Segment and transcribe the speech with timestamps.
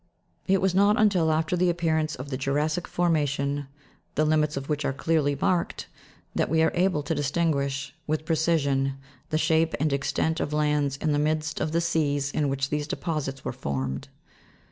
[0.47, 3.67] It was not until after the appearance of the jura'ssic forma tion,
[4.15, 5.85] the limits of which are clearly marked,
[6.33, 8.95] that we are able to distinguish, with precision,
[9.29, 13.45] the shape and extent of lands in the midst of seas in which these deposits
[13.45, 14.07] were formed.